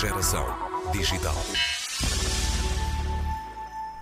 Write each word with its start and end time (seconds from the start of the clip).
Geração 0.00 0.46
digital. 0.92 1.34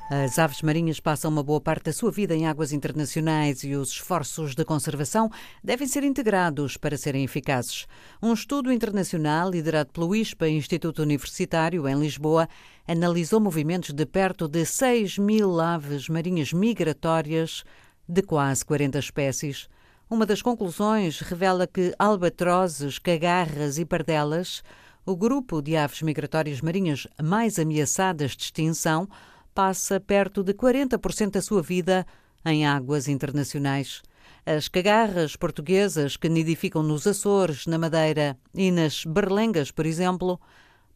As 0.09 0.39
aves 0.39 0.63
marinhas 0.63 1.01
passam 1.01 1.29
uma 1.29 1.43
boa 1.43 1.61
parte 1.61 1.87
da 1.87 1.93
sua 1.93 2.13
vida 2.13 2.37
em 2.37 2.47
águas 2.47 2.73
internacionais 2.73 3.65
e 3.65 3.75
os 3.75 3.91
esforços 3.91 4.55
de 4.55 4.65
conservação 4.65 5.29
devem 5.63 5.89
ser 5.89 6.05
integrados 6.05 6.77
para 6.77 6.97
serem 6.97 7.25
eficazes. 7.25 7.89
Um 8.23 8.33
estudo 8.33 8.71
internacional 8.71 9.51
liderado 9.51 9.91
pelo 9.91 10.15
ISPA, 10.15 10.49
Instituto 10.49 11.03
Universitário, 11.03 11.89
em 11.89 11.99
Lisboa, 11.99 12.49
analisou 12.87 13.41
movimentos 13.41 13.93
de 13.93 14.07
perto 14.07 14.47
de 14.47 14.65
6 14.65 15.19
mil 15.19 15.59
aves 15.59 16.09
marinhas 16.09 16.53
migratórias 16.53 17.65
de 18.09 18.23
quase 18.23 18.65
40 18.65 19.01
espécies. 19.01 19.69
Uma 20.09 20.25
das 20.25 20.43
conclusões 20.43 21.19
revela 21.19 21.67
que 21.67 21.93
albatrozes, 21.99 23.01
cagarras 23.01 23.79
e 23.79 23.85
pardelas, 23.85 24.63
o 25.09 25.17
grupo 25.17 25.63
de 25.63 25.75
aves 25.75 26.03
migratórias 26.03 26.61
marinhas 26.61 27.07
mais 27.23 27.59
ameaçadas 27.59 28.33
de 28.33 28.43
extinção, 28.43 29.09
passa 29.55 29.99
perto 29.99 30.43
de 30.43 30.53
40% 30.53 31.31
da 31.31 31.41
sua 31.41 31.63
vida 31.63 32.07
em 32.45 32.67
águas 32.67 33.09
internacionais. 33.09 34.03
As 34.45 34.69
cagarras 34.69 35.35
portuguesas 35.35 36.19
que 36.19 36.29
nidificam 36.29 36.83
nos 36.83 37.07
Açores, 37.07 37.67
na 37.67 37.79
Madeira 37.79 38.37
e 38.55 38.71
nas 38.71 39.07
Berlengas, 39.07 39.71
por 39.71 39.87
exemplo, 39.87 40.39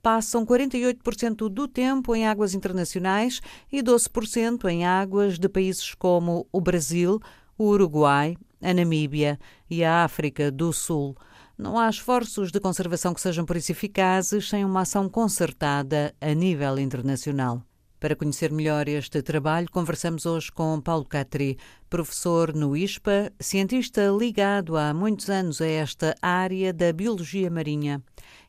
passam 0.02 0.44
48% 0.44 1.48
do 1.48 1.66
tempo 1.66 2.14
em 2.14 2.26
águas 2.26 2.52
internacionais 2.52 3.40
e 3.72 3.82
12% 3.82 4.68
em 4.68 4.84
águas 4.84 5.38
de 5.38 5.48
países 5.48 5.94
como 5.94 6.46
o 6.52 6.60
Brasil, 6.60 7.18
o 7.56 7.64
Uruguai, 7.64 8.36
a 8.60 8.74
Namíbia 8.74 9.40
e 9.70 9.82
a 9.82 10.04
África 10.04 10.50
do 10.50 10.70
Sul. 10.70 11.16
Não 11.56 11.78
há 11.78 11.88
esforços 11.88 12.50
de 12.50 12.58
conservação 12.58 13.12
que 13.12 13.20
sejam 13.20 13.44
por 13.44 13.56
isso 13.56 13.72
eficazes 13.72 14.48
sem 14.48 14.64
uma 14.64 14.80
ação 14.80 15.08
concertada 15.08 16.14
a 16.20 16.32
nível 16.32 16.78
internacional. 16.78 17.62
Para 18.02 18.16
conhecer 18.16 18.50
melhor 18.50 18.88
este 18.88 19.22
trabalho, 19.22 19.70
conversamos 19.70 20.26
hoje 20.26 20.50
com 20.50 20.80
Paulo 20.80 21.04
Catri, 21.04 21.56
professor 21.88 22.52
no 22.52 22.76
ISPA, 22.76 23.32
cientista 23.38 24.08
ligado 24.18 24.76
há 24.76 24.92
muitos 24.92 25.30
anos 25.30 25.60
a 25.60 25.66
esta 25.68 26.12
área 26.20 26.72
da 26.72 26.92
biologia 26.92 27.48
marinha, 27.48 28.02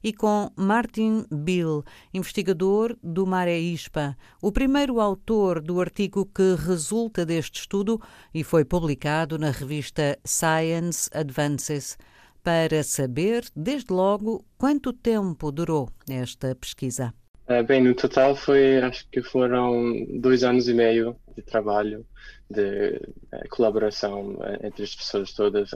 e 0.04 0.12
com 0.12 0.50
Martin 0.56 1.26
Bill, 1.30 1.84
investigador 2.12 2.98
do 3.04 3.28
Maré 3.28 3.60
ISPA, 3.60 4.18
o 4.42 4.52
primeiro 4.52 5.00
autor 5.00 5.62
do 5.62 5.80
artigo 5.80 6.26
que 6.26 6.56
resulta 6.56 7.24
deste 7.24 7.60
estudo 7.60 8.02
e 8.34 8.44
foi 8.44 8.66
publicado 8.66 9.38
na 9.38 9.52
revista 9.52 10.18
Science 10.26 11.12
Advances 11.14 11.96
para 12.44 12.84
saber, 12.84 13.46
desde 13.56 13.94
logo, 13.94 14.46
quanto 14.58 14.92
tempo 14.92 15.52
durou 15.52 15.90
esta 16.10 16.54
pesquisa. 16.56 17.14
Uh, 17.48 17.64
bem, 17.64 17.82
no 17.82 17.94
total 17.96 18.36
foi, 18.36 18.78
acho 18.78 19.08
que 19.10 19.22
foram 19.22 20.06
dois 20.20 20.44
anos 20.44 20.68
e 20.68 20.74
meio 20.74 21.16
de 21.36 21.42
trabalho, 21.42 22.06
de 22.50 23.02
uh, 23.32 23.50
colaboração 23.50 24.36
uh, 24.36 24.66
entre 24.66 24.84
as 24.84 24.96
pessoas 24.96 25.34
todas, 25.34 25.72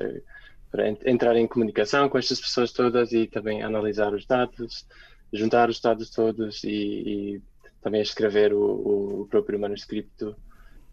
para 0.70 0.88
entrar 0.90 1.36
em 1.36 1.48
comunicação 1.48 2.10
com 2.10 2.18
estas 2.18 2.42
pessoas 2.42 2.72
todas 2.72 3.12
e 3.14 3.28
também 3.28 3.64
analisar 3.64 4.14
os 4.14 4.26
dados, 4.26 4.86
juntar 5.32 5.70
os 5.70 5.80
dados 5.80 6.10
todos 6.10 6.64
e, 6.64 6.70
e 6.70 7.42
também 7.82 8.02
escrever 8.02 8.54
o, 8.54 9.22
o, 9.22 9.28
próprio 9.30 9.60
manuscrito 9.60 10.36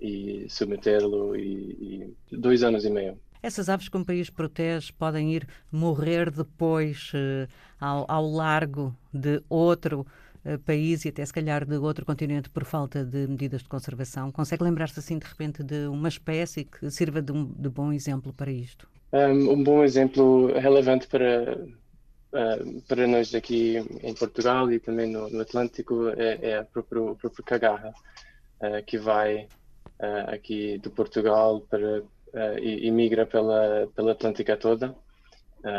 e 0.01 0.47
submetê-lo 0.49 1.35
e, 1.37 2.15
e, 2.31 2.37
dois 2.37 2.63
anos 2.63 2.85
e 2.85 2.91
meio. 2.91 3.19
Essas 3.45 3.69
aves 3.69 3.91
que 3.91 3.97
um 3.97 4.03
país 4.03 4.31
protege 4.31 4.91
podem 4.93 5.35
ir 5.35 5.47
morrer 5.71 6.31
depois 6.31 7.13
ao, 7.79 8.07
ao 8.09 8.27
largo 8.27 8.97
de 9.13 9.43
outro 9.51 10.07
eh, 10.45 10.59
país 10.59 11.05
e 11.05 11.09
até 11.09 11.25
se 11.25 11.33
calhar 11.33 11.65
de 11.65 11.77
outro 11.77 12.05
continente 12.05 12.51
por 12.51 12.65
falta 12.65 13.03
de 13.03 13.27
medidas 13.27 13.63
de 13.63 13.69
conservação? 13.69 14.31
Consegue 14.31 14.63
lembrar-se 14.63 14.99
assim 14.99 15.19
de 15.19 15.27
repente 15.27 15.63
de 15.63 15.87
uma 15.87 16.09
espécie 16.09 16.65
que 16.65 16.91
sirva 16.91 17.23
de, 17.23 17.33
um, 17.33 17.47
de 17.47 17.69
bom 17.71 17.93
exemplo 17.93 18.33
para 18.33 18.51
isto? 18.51 18.87
Um, 19.13 19.63
bom 19.63 19.83
exemplo 19.83 20.53
relevante 20.59 21.07
para, 21.07 21.59
uh, 22.33 22.83
para 22.87 23.07
nós 23.07 23.35
aqui 23.35 23.77
em 24.03 24.15
Portugal 24.15 24.71
e 24.71 24.79
também 24.79 25.11
no, 25.11 25.31
no 25.31 25.41
Atlântico 25.41 26.11
é, 26.11 26.39
é 26.43 26.59
a 26.59 26.65
própria, 26.65 27.15
própria 27.15 27.45
cagarra, 27.45 27.95
uh, 28.61 28.85
que 28.87 28.99
vai 28.99 29.45
uh, 30.01 30.35
aqui 30.35 30.79
de 30.79 30.91
Portugal 30.91 31.63
para, 31.71 32.03
e, 32.61 32.87
e 32.87 32.91
migra 32.91 33.27
pela, 33.27 33.89
pela 33.95 34.13
Atlântica 34.13 34.57
toda. 34.57 34.95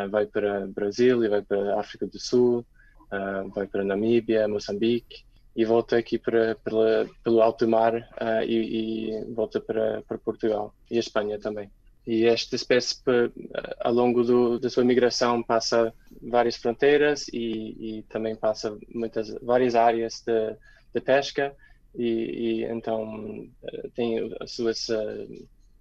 vai 0.10 0.26
para 0.26 0.68
Brasil 0.68 1.24
e 1.24 1.30
vai 1.30 1.42
para 1.42 1.80
África 1.80 2.08
do 2.08 2.20
Sul, 2.20 2.66
uh, 3.12 3.50
vai 3.50 3.68
para 3.68 3.84
Namíbia, 3.84 4.48
Moçambique 4.48 5.24
e 5.56 5.64
volta 5.64 5.98
aqui 5.98 6.18
para, 6.20 6.56
pelo 7.24 7.42
alto 7.42 7.68
mar 7.68 7.96
uh, 7.96 8.44
e, 8.46 9.10
e, 9.10 9.26
volta 9.34 9.60
para, 9.62 10.02
para 10.02 10.18
Portugal 10.18 10.74
e 10.92 10.98
a 10.98 11.00
Espanha 11.00 11.40
também. 11.40 11.70
E 12.06 12.26
esta 12.26 12.56
espécie, 12.56 12.98
ao 13.80 13.92
longo 13.92 14.24
do, 14.24 14.60
da 14.60 14.70
sua 14.70 14.84
migração, 14.84 15.42
passa 15.42 15.92
várias 16.22 16.56
fronteiras 16.56 17.28
e, 17.30 17.98
e 17.98 18.04
também 18.04 18.36
passa 18.36 18.78
muitas 18.94 19.34
várias 19.42 19.74
áreas 19.74 20.22
de, 20.24 20.56
de 20.94 21.02
pesca 21.02 21.56
e, 21.96 22.06
e, 22.06 22.64
então 22.66 23.50
tem 23.96 24.32
as 24.40 24.52
suas 24.52 24.88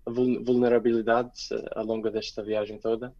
vulnerabilidades 0.06 1.50
ao 1.74 1.84
longo 1.84 2.10
desta 2.10 2.42
viagem 2.42 2.78
toda. 2.78 3.12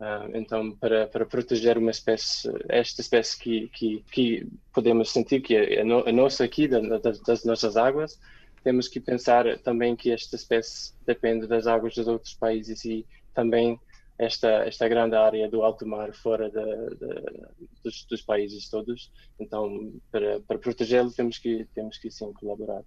Uh, 0.00 0.30
então, 0.34 0.70
para, 0.76 1.08
para 1.08 1.26
proteger 1.26 1.76
uma 1.76 1.90
espécie, 1.90 2.48
esta 2.68 3.00
espécie 3.00 3.36
que, 3.36 3.68
que, 3.68 4.04
que 4.12 4.46
podemos 4.72 5.10
sentir 5.10 5.40
que 5.40 5.56
é, 5.56 5.74
é 5.74 5.80
a 5.80 6.12
nossa 6.12 6.44
aqui, 6.44 6.68
da, 6.68 6.98
das, 6.98 7.20
das, 7.20 7.44
nossas 7.44 7.76
águas, 7.76 8.18
temos 8.62 8.86
que 8.86 9.00
pensar 9.00 9.58
também 9.58 9.96
que 9.96 10.12
esta 10.12 10.36
espécie 10.36 10.92
depende 11.04 11.48
das 11.48 11.66
águas 11.66 11.94
dos 11.96 12.06
outros 12.06 12.32
países 12.34 12.84
e 12.84 13.04
também 13.34 13.78
esta, 14.16 14.48
esta 14.66 14.88
grande 14.88 15.16
área 15.16 15.48
do 15.48 15.62
alto 15.62 15.84
mar 15.84 16.12
fora 16.12 16.48
de, 16.48 16.96
de, 16.96 17.48
dos, 17.82 18.04
dos, 18.04 18.22
países 18.22 18.68
todos. 18.68 19.10
Então, 19.38 19.92
para, 20.12 20.40
para 20.40 20.58
protegê-lo, 20.58 21.10
temos 21.12 21.38
que, 21.38 21.66
temos 21.74 21.98
que 21.98 22.10
sim 22.10 22.32
colaborar. 22.32 22.84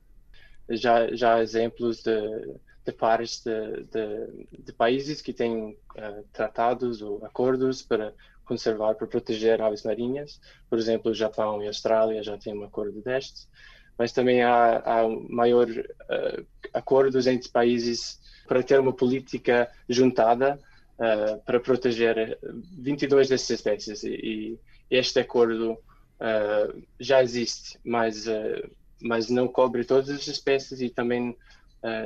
Já, 0.70 1.14
já 1.14 1.42
exemplos 1.42 2.02
de 2.02 2.12
de 2.86 2.92
pares 2.92 3.44
de, 3.44 3.84
de, 3.84 4.64
de 4.64 4.74
países 4.74 5.22
que 5.22 5.34
têm 5.34 5.72
uh, 5.72 6.24
tratados 6.34 7.02
ou 7.02 7.24
acordos 7.26 7.82
para 7.82 8.14
conservar, 8.44 8.96
para 8.96 9.08
proteger 9.08 9.62
aves 9.62 9.84
marinhas. 9.84 10.40
Por 10.70 10.80
exemplo, 10.80 11.12
o 11.12 11.16
Japão 11.16 11.62
e 11.62 11.66
a 11.66 11.70
Austrália 11.70 12.24
já 12.24 12.38
têm 12.38 12.58
um 12.58 12.64
acordo 12.64 13.02
deste, 13.02 13.48
mas 13.98 14.12
também 14.12 14.42
há, 14.42 14.78
há 14.78 15.08
maior 15.30 15.70
uh, 15.70 16.46
acordos 16.74 17.28
entre 17.28 17.50
países 17.50 18.20
para 18.48 18.64
ter 18.64 18.80
uma 18.80 18.94
política 18.94 19.70
juntada 19.88 20.60
uh, 20.98 21.40
para 21.46 21.60
proteger 21.60 22.40
22 22.80 23.30
dessas 23.30 23.50
espécies. 23.50 24.04
E, 24.04 24.10
e 24.10 24.60
este 24.90 25.20
acordo 25.20 25.78
já 27.00 27.24
existe, 27.24 27.80
mas, 27.84 28.28
mas 29.02 29.30
não 29.30 29.48
cobre 29.48 29.84
todas 29.84 30.10
as 30.10 30.28
espécies 30.28 30.82
e 30.82 30.90
também 30.90 31.30
uh, 31.30 31.38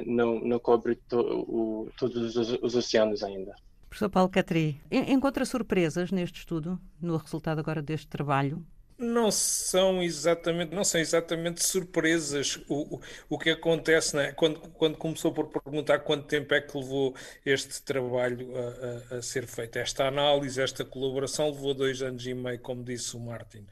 não, 0.06 0.40
não 0.40 0.60
cobre 0.60 0.96
to, 0.96 1.20
o, 1.20 1.90
todos 1.98 2.36
os, 2.36 2.58
os, 2.62 2.76
oceanos 2.76 3.24
ainda. 3.24 3.56
Professor 3.90 4.10
Paulo 4.10 4.30
Catri, 4.30 4.80
encontra 4.92 5.46
surpresas 5.46 6.12
neste 6.12 6.40
estudo, 6.40 6.80
no 7.02 7.16
resultado 7.18 7.60
agora 7.60 7.82
deste 7.82 8.08
trabalho? 8.08 8.66
Não 8.98 9.30
são 9.30 10.02
exatamente, 10.02 10.74
não 10.74 10.86
são 10.86 11.02
exatamente 11.02 11.62
surpresas. 11.66 12.58
O, 12.70 12.96
o, 12.96 13.02
o 13.30 13.38
que 13.38 13.50
acontece, 13.50 14.16
né? 14.16 14.32
quando, 14.32 14.60
quando 14.70 14.98
começou 14.98 15.34
por 15.34 15.48
perguntar 15.48 16.00
quanto 16.00 16.28
tempo 16.28 16.54
é 16.54 16.62
que 16.62 16.78
levou 16.78 17.14
este 17.46 17.82
trabalho 17.82 18.54
a, 18.56 19.16
a, 19.16 19.18
a, 19.18 19.22
ser 19.22 19.48
feito, 19.48 19.78
esta 19.78 20.08
análise, 20.08 20.62
esta 20.62 20.86
colaboração, 20.86 21.50
levou 21.50 21.74
dois 21.74 22.02
anos 22.02 22.26
e 22.26 22.34
meio, 22.34 22.60
como 22.60 22.86
disse 22.86 23.18
o 23.18 23.20
Martin. 23.20 23.68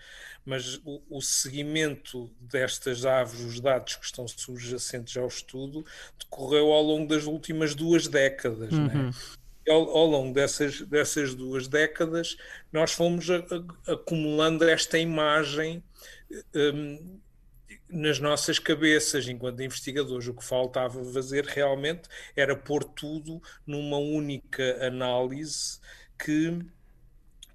Mas 0.46 0.76
o, 0.84 1.02
o 1.10 1.22
seguimento 1.22 2.30
destas 2.38 3.06
aves, 3.06 3.40
os 3.40 3.62
dados 3.62 3.96
que 3.96 4.06
estão 4.06 4.28
subjacentes 4.28 5.16
ao 5.16 5.28
estudo, 5.28 5.86
decorreu 6.20 6.74
ao 6.74 6.84
longo 6.84 7.08
das 7.08 7.26
últimas 7.26 7.74
duas 7.74 8.10
décadas. 8.10 8.72
Né? 8.72 8.94
Uhum. 8.94 9.08
Né? 9.08 9.12
Ao, 9.68 9.90
ao, 9.90 10.06
longo 10.06 10.34
dessas, 10.34 10.82
dessas 10.82 11.34
duas 11.34 11.68
décadas, 11.68 12.38
nós 12.72 12.92
fomos 12.92 13.30
a, 13.30 13.38
a, 13.38 13.94
acumulando 13.94 14.64
esta 14.68 14.98
imagem 14.98 15.84
um, 16.56 17.20
nas 17.90 18.20
nossas 18.20 18.58
cabeças, 18.58 19.28
enquanto 19.28 19.62
investigadores. 19.62 20.28
O 20.28 20.34
que 20.34 20.44
faltava 20.44 21.04
fazer 21.14 21.46
realmente 21.46 22.10
era 22.36 22.56
pôr 22.56 22.84
tudo 22.84 23.42
numa 23.66 23.98
única 23.98 24.86
análise 24.86 25.80
que 26.18 26.60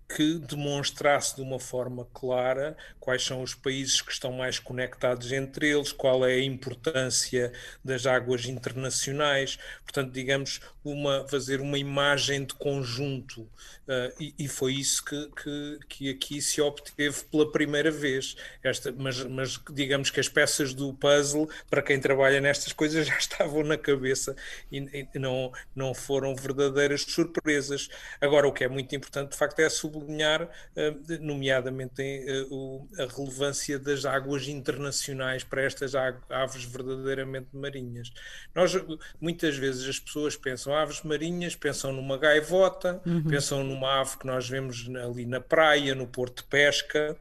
que 0.09 0.39
demonstrasse 0.39 1.37
de 1.37 1.43
uma 1.43 1.61
forma 1.61 2.07
clara 2.15 2.77
quais 2.99 3.23
são 3.23 3.43
os 3.43 3.55
países 3.55 4.01
que 4.01 4.11
estão 4.11 4.33
mais 4.33 4.59
conectados 4.59 5.31
entre 5.33 5.69
eles, 5.69 5.93
qual 5.93 6.27
é 6.27 6.35
a 6.35 6.45
importância 6.45 7.53
das 7.85 8.07
águas 8.07 8.47
internacionais, 8.47 9.59
portanto, 9.85 10.13
digamos, 10.13 10.61
uma, 10.85 11.27
fazer 11.29 11.61
uma 11.61 11.79
imagem 11.79 12.45
de 12.45 12.55
conjunto, 12.55 13.43
uh, 13.43 14.13
e, 14.19 14.35
e, 14.39 14.49
foi 14.49 14.75
isso 14.75 15.05
que, 15.05 15.31
que, 15.43 15.79
que, 15.89 16.11
aqui 16.11 16.41
se 16.41 16.61
obteve 16.61 17.25
pela 17.25 17.51
primeira 17.51 17.91
vez. 17.91 18.37
Esta, 18.63 18.93
mas, 18.93 19.23
mas 19.25 19.61
digamos 19.73 20.11
que 20.11 20.21
as 20.21 20.29
peças 20.29 20.73
do 20.73 20.95
puzzle, 20.95 21.49
para 21.69 21.83
quem 21.83 22.01
trabalha 22.01 22.41
nestas 22.41 22.73
coisas, 22.73 23.07
já 23.09 23.17
estavam 23.19 23.63
na 23.63 23.77
cabeça 23.77 24.35
e, 24.71 25.07
e 25.15 25.19
não, 25.19 25.53
não 25.75 25.95
foram 25.95 26.35
verdadeiras 26.35 27.03
surpresas. 27.03 27.89
Agora, 28.21 28.49
o 28.49 28.53
que 28.53 28.65
é 28.65 28.69
muito 28.69 28.95
importante, 28.95 29.33
de 29.33 29.37
facto, 29.37 29.61
é 29.61 29.69
sublinhar, 29.99 30.43
uh, 30.43 31.21
nomeadamente, 31.21 32.03
uh, 32.51 32.89
a 32.99 33.07
relevância 33.07 33.79
das 33.79 34.05
águas 34.05 34.49
internacionais 34.49 35.45
para 35.45 35.63
estas 35.63 35.95
aves 35.95 36.65
verdadeiramente 36.65 37.49
marinhas. 37.53 38.13
Nós, 38.55 38.73
muitas 39.21 39.57
vezes, 39.57 39.89
as 39.89 39.99
pessoas 39.99 40.37
pensam 40.37 40.75
aves 40.75 41.03
marinhas, 41.03 41.57
pensam 41.57 41.93
numa 41.93 42.17
gaivota, 42.17 43.01
uhum. 43.05 43.25
pensam 43.25 43.65
numa 43.65 44.01
ave 44.01 44.19
que 44.19 44.27
nós 44.27 44.49
vemos 44.49 44.89
ali 45.05 45.27
na 45.27 45.41
praia, 45.41 45.95
no 45.95 46.07
porto 46.07 46.43
de 46.43 46.49
pesca, 46.49 47.17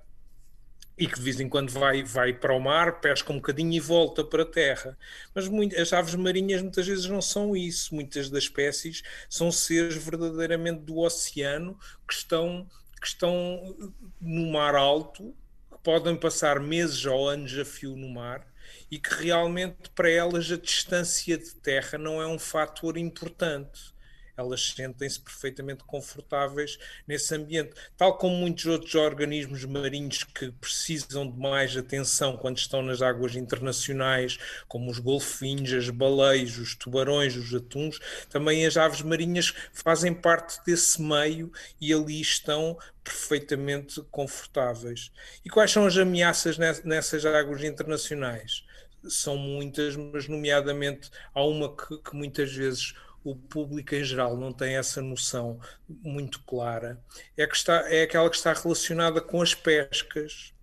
e 0.98 1.08
que 1.08 1.16
de 1.16 1.22
vez 1.22 1.40
em 1.40 1.48
quando 1.48 1.70
vai, 1.72 2.04
vai 2.04 2.34
para 2.34 2.54
o 2.54 2.60
mar, 2.60 3.00
pesca 3.00 3.32
um 3.32 3.36
bocadinho 3.38 3.74
e 3.74 3.80
volta 3.80 4.24
para 4.24 4.44
a 4.44 4.46
terra. 4.46 4.98
Mas 5.34 5.48
muito, 5.48 5.80
as 5.80 5.94
aves 5.94 6.16
marinhas 6.16 6.62
muitas 6.62 6.88
vezes 6.88 7.06
não 7.06 7.22
são 7.22 7.56
isso. 7.56 7.94
Muitas 7.94 8.30
das 8.30 8.44
espécies 8.44 9.04
são 9.30 9.52
seres 9.52 9.96
verdadeiramente 9.96 10.82
do 10.82 10.98
oceano 11.00 11.78
que 12.08 12.14
estão, 12.14 12.68
que 13.00 13.08
estão 13.08 13.94
no 14.20 14.52
mar 14.52 14.76
alto, 14.76 15.36
que 15.72 15.78
podem 15.84 16.16
passar 16.16 16.60
meses 16.60 17.06
ou 17.06 17.30
anos 17.30 17.58
a 17.58 17.64
fio 17.66 17.96
no 17.96 18.10
mar 18.10 18.48
e 18.90 18.98
que 19.00 19.14
realmente 19.24 19.90
para 19.96 20.10
elas 20.10 20.52
a 20.52 20.58
distância 20.58 21.38
de 21.38 21.56
terra 21.56 21.98
não 21.98 22.22
é 22.22 22.28
um 22.28 22.40
fator 22.40 22.98
importante. 22.98 23.94
Elas 24.38 24.62
sentem-se 24.62 25.20
perfeitamente 25.20 25.84
confortáveis 25.84 26.78
nesse 27.08 27.34
ambiente, 27.34 27.72
tal 27.98 28.18
como 28.18 28.36
muitos 28.36 28.68
outros 28.68 28.94
organismos 28.94 29.66
marinhos 29.66 30.24
que 30.24 30.52
precisam 30.52 31.30
de 31.30 31.38
mais 31.38 31.76
atenção 31.76 32.38
quando 32.38 32.58
estão 32.58 32.84
nas 32.84 33.02
águas 33.02 33.36
internacionais, 33.36 34.38
como 34.68 34.92
os 34.92 35.00
golfinhos, 35.00 35.74
as 35.74 35.90
baleias, 35.90 36.58
os 36.58 36.76
tubarões, 36.76 37.36
os 37.36 37.54
atuns, 37.54 38.00
também 38.30 38.66
as 38.66 38.78
aves 38.78 39.02
marinhas 39.02 39.54
fazem 39.74 40.14
parte 40.14 40.64
desse 40.66 41.02
meio 41.02 41.52
e 41.82 41.92
ali 41.92 42.22
estão 42.22 42.78
perfeitamente 43.04 44.02
confortáveis. 44.12 45.12
E 45.44 45.50
quais 45.50 45.72
são 45.72 45.86
as 45.86 45.98
ameaças 45.98 46.58
nessas 46.84 47.26
águas 47.26 47.64
internacionais? 47.64 48.64
são 49.10 49.38
muitas, 49.38 49.96
mas 49.96 50.28
nomeadamente 50.28 51.10
há 51.34 51.44
uma 51.44 51.76
que, 51.76 51.98
que, 52.00 52.16
muitas 52.16 52.52
vezes 52.52 52.94
o 53.24 53.36
público 53.36 53.94
em 53.96 54.04
geral 54.04 54.38
não 54.38 54.54
tem 54.54 54.78
essa 54.78 55.02
noção 55.02 55.60
muito 55.88 56.40
clara, 56.44 57.02
é, 57.36 57.46
que 57.46 57.56
está, 57.56 57.90
é 57.92 58.04
aquela 58.04 58.30
que 58.30 58.38
está 58.38 58.54
relacionada 58.54 59.22
com 59.22 59.42
as 59.42 59.54
pescas. 59.54 60.54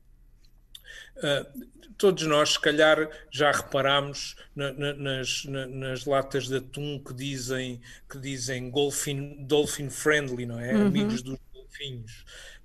Uh, 1.16 1.68
todos 1.96 2.24
nós, 2.26 2.54
se 2.54 2.60
calhar, 2.60 3.08
já 3.30 3.52
reparámos 3.52 4.36
na, 4.54 4.72
na, 4.72 4.92
nas, 4.94 5.44
na, 5.44 5.66
nas 5.66 6.04
latas 6.04 6.48
de 6.48 6.56
atum 6.56 6.98
que 6.98 7.14
dizem, 7.14 7.80
que 8.08 8.18
dizem 8.18 8.70
golfin, 8.70 9.44
dolphin 9.44 9.90
friendly, 9.90 10.46
não 10.46 10.58
é? 10.58 10.74
Uhum. 10.74 10.86
Amigos 10.86 11.22
dos 11.22 11.38
golfinhos 11.52 12.24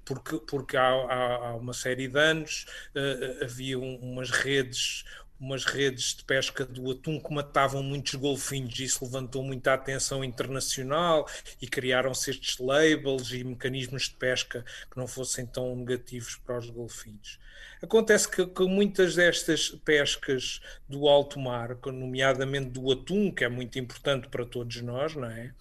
porque, 0.09 0.39
porque 0.39 0.75
há, 0.75 0.87
há, 0.87 1.35
há, 1.49 1.55
uma 1.55 1.71
série 1.71 2.07
de 2.07 2.17
anos 2.17 2.65
uh, 2.95 3.43
havia 3.43 3.77
um, 3.77 3.95
umas 3.97 4.31
redes 4.31 5.05
umas 5.39 5.63
redes 5.63 6.15
de 6.15 6.23
pesca 6.23 6.65
do 6.65 6.91
atum 6.91 7.19
que 7.19 7.33
matavam 7.33 7.81
muitos 7.81 8.15
golfinhos 8.15 8.77
e 8.79 8.83
isso 8.83 9.05
levantou 9.05 9.41
muita 9.41 9.73
atenção 9.73 10.23
internacional 10.23 11.27
e 11.61 11.67
criaram-se 11.67 12.31
estes 12.31 12.57
labels 12.59 13.31
e 13.31 13.43
mecanismos 13.43 14.09
de 14.09 14.15
pesca 14.15 14.65
que 14.91 14.97
não 14.97 15.07
fossem 15.07 15.45
tão 15.45 15.75
negativos 15.75 16.35
para 16.35 16.59
os 16.59 16.69
golfinhos. 16.69 17.39
Acontece 17.81 18.29
que, 18.29 18.45
que 18.45 18.63
muitas 18.65 19.15
destas 19.15 19.69
pescas 19.69 20.59
do 20.87 21.07
alto 21.07 21.39
mar, 21.39 21.77
nomeadamente 21.85 22.71
do 22.71 22.91
atum, 22.91 23.31
que 23.31 23.45
é 23.45 23.49
muito 23.49 23.79
importante 23.79 24.27
para 24.27 24.45
todos 24.45 24.81
nós, 24.81 25.15
não 25.15 25.29
é? 25.29 25.53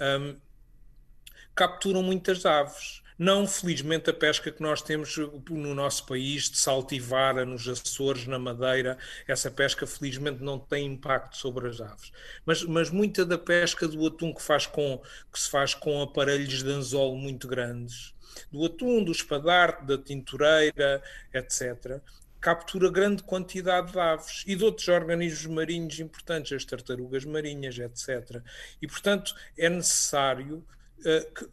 Um, 0.00 0.36
capturam 1.54 2.02
muitas 2.02 2.44
aves 2.44 3.02
não, 3.20 3.46
felizmente, 3.46 4.08
a 4.08 4.14
pesca 4.14 4.50
que 4.50 4.62
nós 4.62 4.80
temos 4.80 5.14
no 5.50 5.74
nosso 5.74 6.06
país, 6.06 6.48
de 6.48 6.56
saltivara, 6.56 7.44
nos 7.44 7.68
Açores, 7.68 8.26
na 8.26 8.38
Madeira, 8.38 8.96
essa 9.28 9.50
pesca, 9.50 9.86
felizmente, 9.86 10.42
não 10.42 10.58
tem 10.58 10.86
impacto 10.86 11.36
sobre 11.36 11.68
as 11.68 11.82
aves. 11.82 12.10
Mas, 12.46 12.62
mas 12.62 12.88
muita 12.88 13.22
da 13.26 13.36
pesca 13.36 13.86
do 13.86 14.06
atum 14.06 14.32
que, 14.32 14.40
faz 14.40 14.66
com, 14.66 15.02
que 15.30 15.38
se 15.38 15.50
faz 15.50 15.74
com 15.74 16.00
aparelhos 16.00 16.62
de 16.62 16.72
anzol 16.72 17.14
muito 17.14 17.46
grandes, 17.46 18.14
do 18.50 18.64
atum, 18.64 19.04
do 19.04 19.12
espadarte, 19.12 19.84
da 19.84 19.98
tintureira, 19.98 21.02
etc., 21.34 22.00
captura 22.40 22.90
grande 22.90 23.22
quantidade 23.22 23.92
de 23.92 24.00
aves 24.00 24.44
e 24.46 24.56
de 24.56 24.64
outros 24.64 24.88
organismos 24.88 25.44
marinhos 25.44 26.00
importantes, 26.00 26.52
as 26.54 26.64
tartarugas 26.64 27.26
marinhas, 27.26 27.78
etc. 27.78 28.42
E, 28.80 28.86
portanto, 28.86 29.34
é 29.58 29.68
necessário 29.68 30.64
uh, 31.00 31.34
que, 31.34 31.46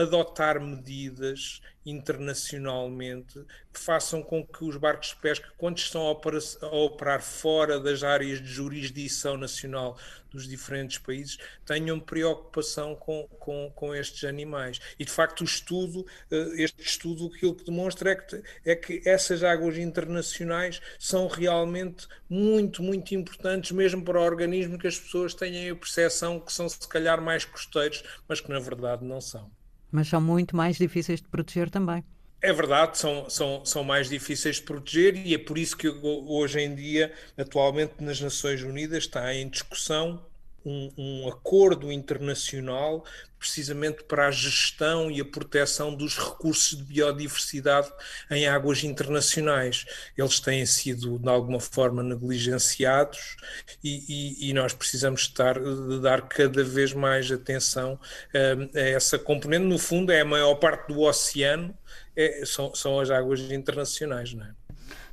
adotar 0.00 0.60
medidas 0.60 1.60
internacionalmente 1.84 3.44
que 3.72 3.80
façam 3.80 4.22
com 4.22 4.46
que 4.46 4.64
os 4.64 4.76
barcos 4.76 5.10
de 5.10 5.16
pesca, 5.16 5.48
quando 5.56 5.78
estão 5.78 6.02
a 6.06 6.10
operar, 6.10 7.22
fora 7.22 7.78
das 7.78 8.02
áreas 8.02 8.40
de 8.40 8.46
jurisdição 8.46 9.36
nacional 9.36 9.98
dos 10.30 10.46
diferentes 10.46 10.98
países, 10.98 11.38
tenham 11.64 11.98
preocupação 11.98 12.94
com, 12.94 13.26
com, 13.38 13.70
com 13.74 13.94
estes 13.94 14.24
animais. 14.24 14.80
E 14.98 15.04
de 15.04 15.10
facto, 15.10 15.40
o 15.40 15.44
estudo, 15.44 16.06
eh, 16.30 16.62
este 16.62 16.82
estudo, 16.82 17.30
aquilo 17.34 17.54
que 17.54 17.64
demonstra 17.64 18.12
é 18.12 18.16
que, 18.16 18.42
é 18.64 18.76
que 18.76 19.02
essas 19.08 19.42
águas 19.42 19.76
internacionais 19.76 20.80
são 20.98 21.26
realmente 21.26 22.06
muito, 22.28 22.82
muito 22.82 23.14
importantes, 23.14 23.72
mesmo 23.72 24.04
para 24.04 24.20
organismos 24.20 24.80
que 24.80 24.86
as 24.86 24.98
pessoas 24.98 25.34
têm 25.34 25.70
a 25.70 25.76
percepção 25.76 26.38
que 26.40 26.52
são, 26.52 26.68
se 26.68 26.88
calhar, 26.88 27.20
mais 27.20 27.44
costeiros, 27.44 28.02
mas 28.28 28.40
que 28.40 28.50
na 28.50 28.60
verdade 28.60 29.04
não 29.04 29.20
são. 29.20 29.50
Mas 29.90 30.08
são 30.08 30.20
muito 30.20 30.56
mais 30.56 30.76
difíceis 30.76 31.20
de 31.20 31.28
proteger 31.28 31.70
também. 31.70 32.04
É 32.42 32.52
verdade, 32.52 32.96
são, 32.96 33.28
são, 33.28 33.64
são 33.66 33.84
mais 33.84 34.08
difíceis 34.08 34.56
de 34.56 34.62
proteger 34.62 35.14
e 35.14 35.34
é 35.34 35.38
por 35.38 35.58
isso 35.58 35.76
que 35.76 35.88
hoje 35.88 36.60
em 36.60 36.74
dia, 36.74 37.12
atualmente 37.36 37.94
nas 38.00 38.18
Nações 38.20 38.62
Unidas, 38.62 39.04
está 39.04 39.34
em 39.34 39.48
discussão 39.48 40.24
um, 40.64 40.90
um, 40.96 41.28
acordo 41.28 41.92
internacional 41.92 43.04
precisamente 43.40 44.04
para 44.04 44.28
a 44.28 44.30
gestão 44.30 45.10
e 45.10 45.18
a 45.18 45.24
proteção 45.24 45.94
dos 45.94 46.18
recursos 46.18 46.76
de 46.76 46.84
biodiversidade 46.84 47.90
em 48.30 48.46
águas 48.46 48.84
internacionais. 48.84 49.86
Eles 50.16 50.38
têm 50.38 50.66
sido, 50.66 51.18
de 51.18 51.28
alguma 51.28 51.58
forma, 51.58 52.02
negligenciados 52.02 53.36
e, 53.82 54.04
e, 54.42 54.50
e 54.50 54.52
nós 54.52 54.74
precisamos 54.74 55.22
estar, 55.22 55.58
de 55.58 56.00
dar 56.02 56.28
cada 56.28 56.62
vez 56.62 56.92
mais 56.92 57.32
atenção 57.32 57.98
a, 58.34 58.78
a 58.78 58.82
essa 58.82 59.18
componente. 59.18 59.64
No 59.64 59.78
fundo, 59.78 60.12
é 60.12 60.20
a 60.20 60.24
maior 60.24 60.56
parte 60.56 60.92
do 60.92 61.00
oceano, 61.00 61.74
é, 62.14 62.44
são, 62.44 62.74
são 62.74 63.00
as 63.00 63.10
águas 63.10 63.40
internacionais, 63.40 64.34
não 64.34 64.44
é? 64.44 64.50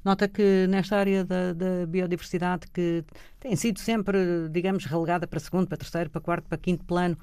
Nota 0.03 0.27
que 0.27 0.67
nesta 0.67 0.98
área 0.98 1.24
da, 1.24 1.53
da, 1.53 1.86
biodiversidade, 1.86 2.67
que 2.74 3.03
tem 3.39 3.55
sido 3.55 3.79
sempre, 3.79 4.48
digamos, 4.50 4.86
relegada 4.86 5.27
para 5.27 5.39
segundo, 5.39 5.67
para 5.67 5.77
terceiro, 5.77 6.10
para 6.10 6.22
quarto, 6.22 6.46
para 6.48 6.57
quinto 6.57 6.86
plano, 6.86 7.17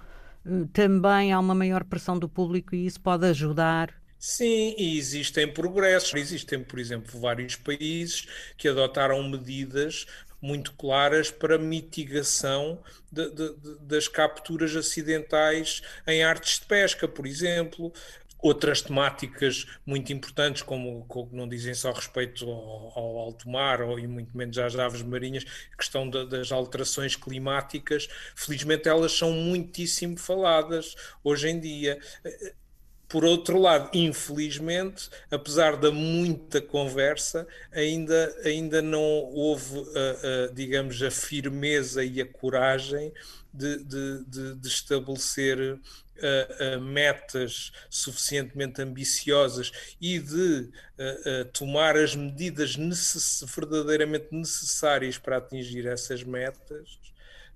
também 0.72 1.32
há 1.32 1.38
uma 1.38 1.54
maior 1.54 1.84
pressão 1.84 2.18
do 2.18 2.28
público 2.28 2.74
e 2.74 2.86
isso 2.86 3.00
pode 3.00 3.26
ajudar 3.26 3.94
Sim, 4.18 4.74
e 4.78 4.96
existem 4.96 5.46
progressos. 5.52 6.14
Existem, 6.14 6.62
por 6.64 6.78
exemplo, 6.78 7.20
vários 7.20 7.56
países 7.56 8.26
que 8.56 8.66
adotaram 8.66 9.22
medidas 9.28 10.06
muito 10.40 10.72
claras 10.72 11.30
para 11.30 11.58
mitigação 11.58 12.82
de, 13.12 13.30
de, 13.30 13.54
de, 13.56 13.78
das 13.80 14.08
capturas 14.08 14.74
acidentais 14.76 15.82
em 16.06 16.22
artes 16.22 16.58
de 16.58 16.66
pesca, 16.66 17.06
por 17.06 17.26
exemplo 17.26 17.92
outras 18.44 18.82
temáticas 18.82 19.66
muito 19.86 20.12
importantes, 20.12 20.60
como, 20.60 21.06
não 21.32 21.48
dizem 21.48 21.72
só 21.72 21.92
respeito 21.92 22.44
ao, 22.44 22.92
ao, 22.94 23.18
alto 23.18 23.48
mar 23.48 23.80
ou, 23.80 23.98
e 23.98 24.06
muito 24.06 24.36
menos 24.36 24.58
às 24.58 24.78
aves 24.78 25.00
marinhas, 25.00 25.46
a 25.72 25.76
questão 25.78 26.10
da, 26.10 26.26
das 26.26 26.52
alterações 26.52 27.16
climáticas, 27.16 28.06
felizmente 28.36 28.86
elas 28.86 29.12
são 29.12 29.32
muitíssimo 29.32 30.18
faladas 30.18 30.94
hoje 31.24 31.48
em 31.48 31.58
dia 31.58 31.98
Por 33.14 33.24
outro 33.24 33.60
lado, 33.60 33.90
infelizmente, 33.96 35.08
apesar 35.30 35.76
da 35.76 35.92
muita 35.92 36.60
conversa, 36.60 37.46
ainda, 37.70 38.36
ainda 38.44 38.82
não 38.82 39.00
houve, 39.00 39.78
uh, 39.78 39.82
uh, 39.82 40.52
digamos, 40.52 41.00
a 41.00 41.12
firmeza 41.12 42.02
e 42.02 42.20
a 42.20 42.26
coragem 42.26 43.12
de, 43.52 43.84
de, 43.84 44.24
de, 44.24 44.54
de 44.56 44.66
estabelecer 44.66 45.74
uh, 45.74 46.80
metas 46.80 47.70
suficientemente 47.88 48.82
ambiciosas 48.82 49.70
e 50.00 50.18
de 50.18 50.72
tomar 51.52 51.96
as 51.96 52.16
medidas 52.16 52.76
necess 52.76 53.44
verdadeiramente 53.46 54.26
necessárias 54.32 55.18
para 55.18 55.36
atingir 55.36 55.86
essas 55.86 56.24
metas, 56.24 56.98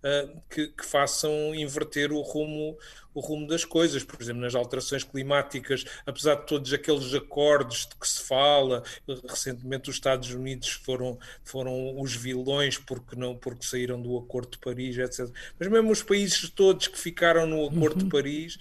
uh, 0.02 0.40
que, 0.50 0.69
que, 0.69 0.85
façam 0.85 1.55
inverter 1.55 2.12
o 2.12 2.21
rumo, 2.21 2.76
o 3.14 3.21
rumo 3.21 3.47
das 3.47 3.64
coisas. 3.64 4.02
Por 4.05 4.21
exemplo, 4.21 4.43
nas 4.43 4.55
alterações 4.55 5.05
climáticas, 5.05 5.85
apesar 6.07 6.37
de 6.37 6.47
todos 6.47 6.73
aqueles 6.73 7.12
acordos 7.14 7.87
de 7.87 7.97
que 7.97 8.09
se 8.09 8.23
fala, 8.23 8.83
recentemente 9.28 9.90
os 9.90 9.97
Estados 9.97 10.31
Unidos 10.31 10.69
foram, 10.69 11.19
foram 11.45 12.00
os 12.00 12.14
vilões 12.14 12.78
porque, 12.78 13.17
não, 13.17 13.37
porque 13.37 13.67
saíram 13.67 14.00
do 14.00 14.17
Acordo 14.19 14.52
de 14.52 14.59
Paris, 14.59 14.99
etc. 14.99 15.28
Mas 15.59 15.69
mesmo 15.69 15.90
os 15.90 16.02
países 16.02 16.49
todos 16.50 16.88
que 16.88 16.99
ficaram 16.99 17.47
no 17.47 17.67
Acordo 17.67 18.02
uhum. 18.02 18.05
de 18.05 18.11
Paris, 18.11 18.59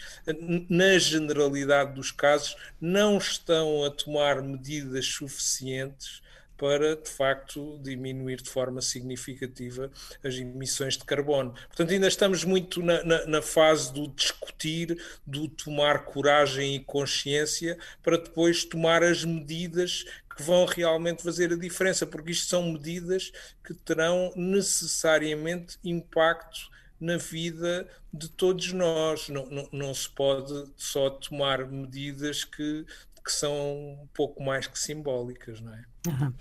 na 0.70 0.98
generalidade 0.98 1.94
dos 1.94 2.12
casos, 2.12 2.56
não 2.80 3.18
estão 3.18 3.84
a 3.84 3.92
tomar 3.92 4.42
medidas 4.42 5.06
suficientes 5.06 6.22
para, 6.58 6.96
de 6.96 7.10
facto, 7.10 7.80
diminuir 7.82 8.42
de 8.42 8.50
forma 8.50 8.82
significativa 8.82 9.92
as 10.24 10.36
emissões 10.36 10.98
de 10.98 11.06
carbono. 11.06 11.54
Portanto, 11.68 11.92
ainda 11.92 12.08
estamos 12.08 12.44
muito 12.44 12.82
na, 12.82 13.04
na, 13.04 13.26
na, 13.26 13.42
fase 13.42 13.94
do 13.94 14.08
discutir, 14.08 15.00
do 15.26 15.48
tomar 15.48 16.06
coragem 16.06 16.76
e 16.76 16.80
consciência 16.80 17.78
para 18.02 18.18
depois 18.18 18.66
tomar 18.66 19.04
as 19.04 19.24
medidas 19.24 20.06
que 20.36 20.42
vão 20.44 20.66
realmente 20.66 21.24
fazer 21.24 21.54
a 21.54 21.58
diferença, 21.58 22.06
porque 22.06 22.32
isto 22.32 22.48
são 22.48 22.64
medidas 22.64 23.32
que 23.64 23.74
terão 23.74 24.32
necessariamente 24.36 25.78
impacto 25.84 26.70
na 27.00 27.18
vida 27.18 27.88
de 28.12 28.30
todos 28.30 28.72
nós. 28.74 29.30
Não, 29.30 29.46
não, 29.48 29.70
não 29.72 29.94
se 29.94 30.10
pode 30.10 30.72
só 30.76 31.10
tomar 31.10 31.66
medidas 31.68 32.44
que 32.44 32.86
que 33.28 33.34
são 33.34 33.54
um 34.02 34.08
pouco 34.14 34.42
mais 34.42 34.68
que 34.68 34.80
simbólicas, 34.80 35.60
não 35.60 35.74
é? 35.74 35.84
Uhum. 36.08 36.34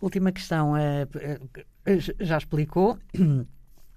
Última 0.00 0.32
questão, 0.32 0.72
uh, 0.72 0.76
já 2.20 2.38
explicou 2.38 2.98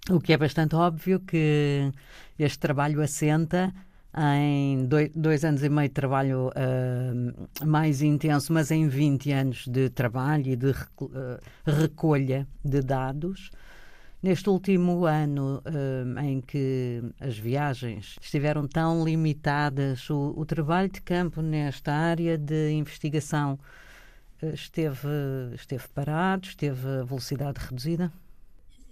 o 0.10 0.20
que 0.20 0.34
é 0.34 0.38
bastante 0.38 0.76
óbvio 0.76 1.20
que 1.20 1.92
este 2.38 2.60
trabalho 2.60 3.02
assenta 3.02 3.74
em 4.18 4.86
dois, 4.86 5.12
dois 5.14 5.44
anos 5.44 5.64
e 5.64 5.70
meio 5.70 5.90
de 5.90 5.94
trabalho 5.94 6.50
uh, 6.50 7.66
mais 7.66 8.02
intenso, 8.02 8.54
mas 8.54 8.72
em 8.72 8.88
20 8.88 9.32
anos 9.32 9.68
de 9.68 9.90
trabalho 9.90 10.48
e 10.48 10.56
de 10.56 10.74
recolha 11.66 12.48
de 12.64 12.82
dados. 12.82 13.52
Neste 14.24 14.50
último 14.50 15.06
ano 15.06 15.62
uh, 15.66 16.20
em 16.20 16.40
que 16.40 17.04
as 17.20 17.38
viagens 17.38 18.16
estiveram 18.22 18.68
tão 18.68 19.04
limitadas, 19.04 20.10
o, 20.10 20.34
o 20.36 20.46
trabalho 20.46 20.90
de 20.90 21.02
campo 21.02 21.42
nesta 21.42 21.92
área 21.92 22.38
de 22.38 22.72
investigação 22.72 23.60
esteve, 24.42 25.08
esteve 25.56 25.88
parado, 25.90 26.48
esteve 26.48 26.88
a 27.02 27.04
velocidade 27.04 27.60
reduzida? 27.60 28.12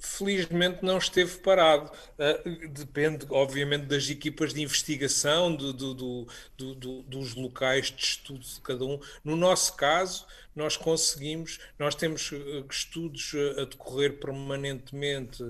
felizmente 0.04 0.84
não 0.84 0.98
esteve 0.98 1.38
parado. 1.38 1.90
Uh, 2.20 2.68
depende, 2.68 3.26
obviamente, 3.30 3.86
das 3.86 4.10
equipas 4.10 4.54
de 4.54 4.62
investigação, 4.62 5.56
do, 5.56 5.72
do, 5.72 6.28
do, 6.58 7.04
dos 7.04 7.34
locais 7.36 7.90
de 7.90 8.04
estudo 8.04 8.40
de 8.40 8.60
cada 8.60 8.84
um. 8.84 9.00
No 9.24 9.36
nosso 9.38 9.76
caso, 9.76 10.26
nós 10.54 10.76
conseguimos, 10.76 11.58
nós 11.80 11.96
temos 11.96 12.32
uh, 12.34 12.66
estudos 12.70 13.32
a 13.58 13.64
decorrer 13.66 14.20
permanentemente 14.20 15.42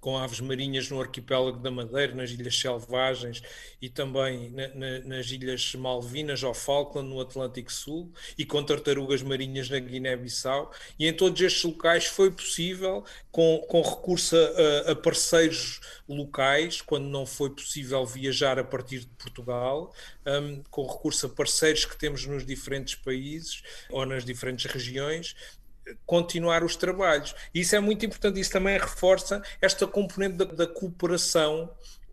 com 0.00 0.16
aves 0.16 0.40
marinhas 0.40 0.88
no 0.90 1.00
arquipélago 1.00 1.58
da 1.58 1.70
Madeira, 1.70 2.14
nas 2.14 2.30
Ilhas 2.30 2.58
Selvagens 2.58 3.42
e 3.80 3.88
também 3.88 4.50
na, 4.50 4.68
na, 4.68 4.98
nas 5.00 5.30
Ilhas 5.30 5.74
Malvinas 5.74 6.42
ou 6.42 6.54
Falkland, 6.54 7.08
no 7.08 7.20
Atlântico 7.20 7.72
Sul, 7.72 8.12
e 8.36 8.44
com 8.44 8.62
tartarugas 8.62 9.22
marinhas 9.22 9.68
na 9.68 9.78
Guiné-Bissau. 9.78 10.72
E 10.98 11.06
em 11.06 11.12
todos 11.12 11.40
estes 11.40 11.64
locais 11.64 12.06
foi 12.06 12.30
possível, 12.30 13.04
com, 13.30 13.64
com 13.68 13.82
recurso 13.82 14.36
a, 14.36 14.92
a, 14.92 14.96
parceiros 14.96 15.80
locais, 16.08 16.80
quando 16.80 17.04
não 17.04 17.26
foi 17.26 17.50
possível 17.50 18.04
viajar 18.04 18.58
a 18.58 18.64
partir 18.64 19.00
de 19.00 19.06
Portugal, 19.06 19.92
um, 20.26 20.62
com 20.70 20.86
recurso 20.86 21.26
a 21.26 21.28
parceiros 21.28 21.84
que 21.84 21.96
temos 21.96 22.26
nos 22.26 22.44
diferentes 22.44 22.94
países 22.94 23.62
ou 23.90 24.04
nas 24.04 24.24
diferentes 24.24 24.70
regiões, 24.70 25.34
continuar 26.06 26.62
os 26.64 26.76
trabalhos. 26.76 27.34
E 27.54 27.60
isso 27.60 27.76
é 27.76 27.80
muito 27.80 28.04
importante, 28.04 28.40
isso 28.40 28.52
também 28.52 28.78
reforça 28.78 29.42
esta 29.60 29.86
componente 29.86 30.36
da, 30.36 30.44
da, 30.44 30.66
cooperação, 30.66 31.70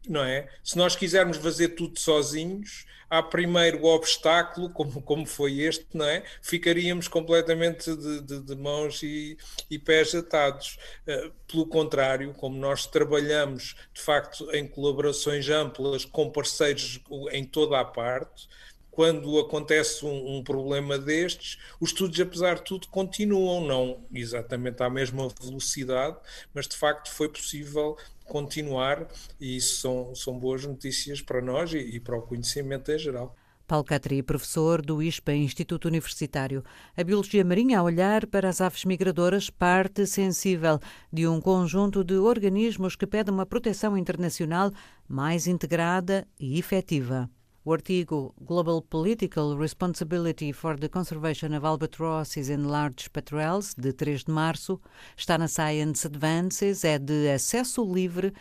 não 0.08 0.24
é? 0.24 0.48
Se 0.64 0.78
nós 0.78 0.96
quisermos 0.96 1.38
fazer 1.38 1.70
tudo 1.70 2.00
sozinhos, 2.00 2.86
há 3.10 3.22
primeiro 3.22 3.82
o 3.82 3.86
obstáculo, 3.86 4.70
como, 4.70 5.02
como 5.02 5.26
foi 5.26 5.62
este, 5.62 5.86
não 5.94 6.06
é? 6.06 6.24
Ficaríamos 6.42 7.08
completamente 7.08 7.96
de, 7.96 8.22
de, 8.22 8.40
de 8.42 8.56
mãos 8.56 9.02
e, 9.04 9.38
e, 9.70 9.80
pés 9.80 10.14
atados. 10.14 10.78
Uh, 11.08 11.32
pelo 11.48 11.68
contrário, 11.68 12.34
como 12.34 12.58
nós 12.58 12.86
trabalhamos 12.86 13.76
de 13.94 14.02
facto 14.02 14.50
em 14.52 14.68
colaborações 14.68 15.50
amplas 15.50 16.06
com 16.06 16.30
parceiros 16.32 17.00
em 17.32 17.44
toda 17.44 17.80
a 17.80 17.86
parte, 17.86 18.48
quando 18.96 19.38
acontece 19.38 20.06
um, 20.06 20.38
um, 20.38 20.44
problema 20.44 20.98
destes, 20.98 21.60
os 21.82 21.90
estudos, 21.90 22.18
apesar 22.18 22.56
de 22.56 22.64
tudo, 22.64 22.88
continuam, 22.88 23.68
não 23.68 24.06
exatamente 24.14 24.82
à 24.82 24.90
mesma 24.90 25.28
velocidade, 25.42 26.18
mas 26.54 26.66
de 26.66 26.78
facto 26.78 27.12
foi 27.12 27.28
possível 27.28 27.98
continuar 28.24 29.06
e 29.38 29.58
isso 29.58 29.82
são, 29.82 30.16
são 30.16 30.40
boas 30.40 30.64
notícias 30.64 31.22
para 31.22 31.42
nós 31.42 31.74
e, 31.74 31.78
e 31.78 32.00
para 32.00 32.18
o 32.18 32.22
conhecimento 32.22 32.90
em 32.90 32.98
geral. 32.98 33.36
Paulo 33.68 33.84
Catri, 33.84 34.24
professor 34.24 34.82
do 34.82 35.04
ISPA, 35.04 35.34
Instituto 35.34 35.90
Universitário. 35.90 36.64
A 36.96 37.04
biologia 37.04 37.44
marinha, 37.44 37.80
a 37.80 37.84
olhar 37.84 38.26
para 38.28 38.48
as 38.48 38.62
aves 38.62 38.86
migradoras, 38.86 39.50
parte 39.50 40.08
sensível 40.08 40.80
de 41.12 41.28
um 41.28 41.42
conjunto 41.42 42.02
de 42.02 42.14
organismos 42.14 42.96
que 42.96 43.06
pedem 43.06 43.34
uma 43.34 43.46
proteção 43.46 43.98
internacional 43.98 44.72
mais 45.06 45.48
integrada 45.48 46.26
e 46.40 46.58
efetiva. 46.58 47.30
O 47.68 47.74
artigo 47.74 48.32
Global 48.40 48.80
Political 48.80 49.58
Responsibility 49.58 50.54
for 50.54 50.78
the 50.78 50.88
Conservation 50.88 51.48
of 51.58 51.66
Albatrosses 51.66 52.52
and 52.52 52.68
Large 52.68 53.10
Petrels, 53.10 53.74
de 53.76 53.92
3 53.92 54.24
de 54.24 54.32
março, 54.32 54.80
está 55.18 55.36
na 55.36 55.48
Science 55.48 56.06
Advances, 56.06 56.84
é 56.84 57.00
de 57.00 57.28
acesso 57.28 57.84
livre. 57.92 58.32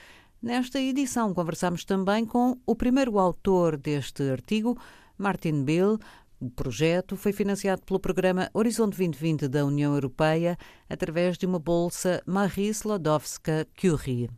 Nesta 0.43 0.79
edição 0.79 1.33
conversamos 1.33 1.87
também 1.87 2.27
com 2.27 2.59
o 2.67 2.77
primeiro 2.77 3.19
autor 3.19 3.79
deste 3.79 4.31
artigo, 4.31 4.79
Martin 5.17 5.65
Bill. 5.65 5.99
O 6.39 6.51
projeto 6.51 7.17
foi 7.17 7.33
financiado 7.33 7.81
pelo 7.81 7.99
programa 7.99 8.51
Horizonte 8.53 8.99
2020 8.99 9.49
da 9.49 9.65
União 9.65 9.95
Europeia 9.95 10.59
através 10.87 11.39
de 11.39 11.47
uma 11.47 11.59
bolsa 11.59 12.23
Marie 12.27 12.69
Slodowska-Curie. 12.69 14.29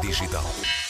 Digital. 0.00 0.83